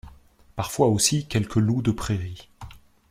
[0.55, 2.49] Parfois aussi, quelques loups de prairies...